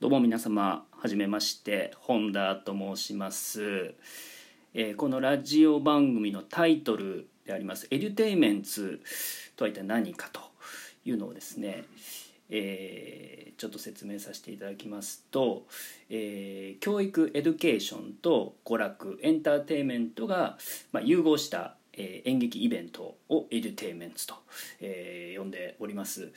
[0.00, 3.96] どうも皆様はじめまして本田と申します、
[4.72, 9.00] えー、このラジオ番組のタイトルであります「エデュテイメンツ」
[9.58, 10.40] とは一体何かと
[11.04, 11.82] いうのをですね、
[12.48, 15.66] えー、ちょっと説明させていただきますと、
[16.08, 20.58] えー、教育 education と娯楽エンターテインメントが、
[20.92, 24.34] まあ、融合したえー、演劇イベントをエデュテイメントと、
[24.80, 26.32] えー、呼んでおります。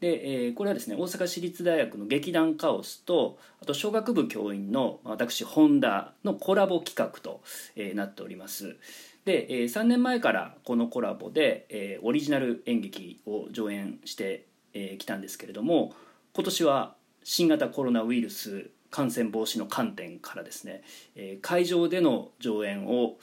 [0.00, 7.42] で、えー、これはですね大阪市立大学の劇団カオスとあと小学部教員の私本田のコラボ企画と、
[7.76, 8.76] えー、なっております。
[9.24, 15.94] で、えー、3年前からこのコラボで、えー、オリジナル演劇を上演してき、えー、たんですけれども
[16.32, 20.82] 今年は新型コロナウイルス感染防止の観点からですね、
[21.16, 23.16] えー、会場での上演を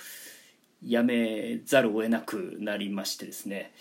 [0.85, 3.71] やめざるを得なくなりましてですね、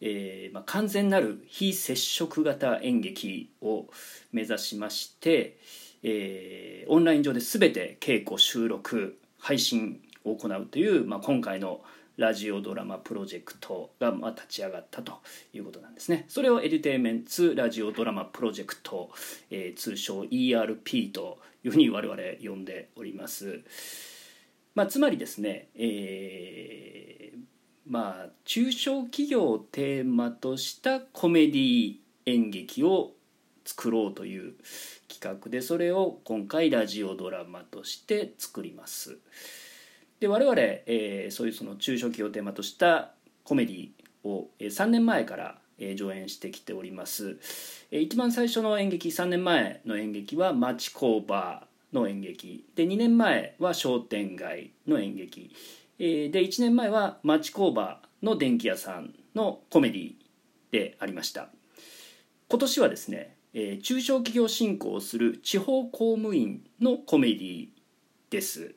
[0.00, 3.86] えーまあ、完全なる非接触型演劇を
[4.32, 5.58] 目指しまして、
[6.02, 11.80] えー、オンライン上で全て稽古収録配信を行うという、まあ、今回の
[12.16, 15.20] ラジオドラマプロジェクトがまあ立ち上がったと
[15.52, 16.24] いうことなんですね。
[16.28, 19.10] それをエデュテイメンツラジオドラマプロジェクト、
[19.50, 23.60] えー、通称 ERP というふうに我々呼んでおります。
[24.74, 27.38] まあ、つまりですね、えー、
[27.88, 31.94] まあ中小企業をテーマとしたコメディ
[32.26, 33.12] 演劇を
[33.64, 34.54] 作ろうという
[35.08, 39.18] 企画でそれを今回ラジオドラマとして作ります。
[40.20, 43.12] で我々、えー、そういうその中小企業をテーマとした
[43.44, 43.88] コメディ
[44.24, 45.58] を3年前から
[45.94, 47.38] 上演してきております。
[47.90, 52.64] 一番最初の演劇3年前の演劇は町工場の演劇。
[52.74, 55.54] で2年前は商店街の演劇。
[55.98, 60.12] で1年前は町工場の電気屋さんのコメディ
[60.70, 61.48] でありました。
[62.48, 63.36] 今年はですね
[63.82, 67.68] 中小企業振興をする地方公務員のコメディ
[68.30, 68.74] です。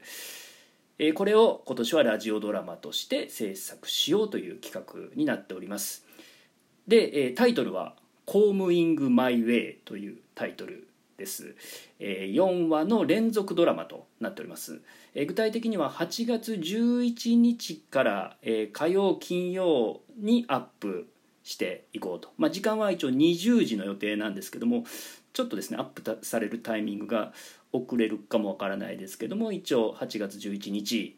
[1.16, 6.06] これを今年はラジオドラマとして制作しようという企画になっております。
[6.88, 10.89] でタイトルは「公務員グ・マイ・ウェイ」というタイトル
[11.20, 11.56] です、
[12.00, 14.82] え4話の連続ドラマとなっております、
[15.14, 21.08] え具体的には8月11日から、え火曜金曜にアップ
[21.44, 24.84] していこうと、まあ、時間は一応20時の予定なんですけども
[25.34, 27.34] ちょっとですねアップされるタイミングが
[27.72, 31.18] 遅れるかもわからないですけども一応8月11日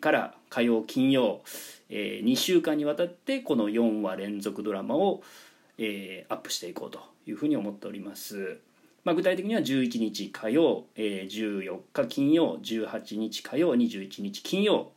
[0.00, 1.42] から火曜金曜
[1.90, 5.22] 2週間にわたってこの4話連続ドラマを
[5.78, 8.60] アップしていこうというふうに思っております。
[9.06, 14.90] まあ、具体的には11日火曜、えー、14日金曜18日火曜21日金曜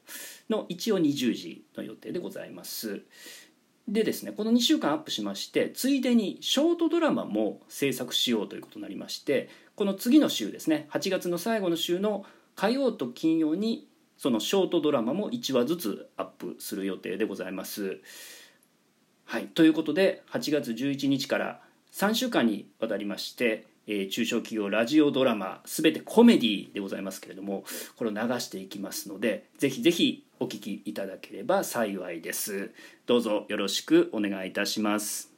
[0.50, 3.04] の一応20時の予定でございます
[3.88, 13.88] でですねこの2週間アップしましてついでにショートドラマも制作しようということになりましてこの次の週ですね8月の最後の週の火曜と金曜に
[14.18, 18.02] そのショートドラマも1話ずつアップする予定でございます。
[19.26, 21.62] はい、ということで8月11日から
[21.94, 27.64] 3週間にわたりましてえー、中小企業ラジオドラマ全てコメディでございますけれども
[27.98, 32.72] これを流していきますのでぜひぜひお聴きいただければ幸いです。
[33.06, 35.29] どうぞよろしくお願いいたします。